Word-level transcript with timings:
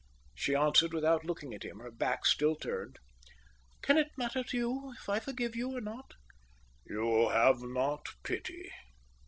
She 0.33 0.55
answered 0.55 0.93
without 0.95 1.23
looking 1.25 1.53
at 1.53 1.61
him, 1.61 1.77
her 1.77 1.91
back 1.91 2.25
still 2.25 2.55
turned. 2.55 2.97
"Can 3.83 3.99
it 3.99 4.09
matter 4.17 4.43
to 4.45 4.57
you 4.57 4.93
if 4.97 5.07
I 5.07 5.19
forgive 5.19 5.53
or 5.57 5.79
not?" 5.79 6.15
"You 6.87 7.29
have 7.29 7.61
not 7.61 8.07
pity. 8.23 8.71